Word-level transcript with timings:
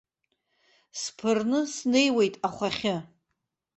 Сԥырны 0.99 1.59
снеиуеит 1.73 2.35
ахәахьы. 2.47 2.95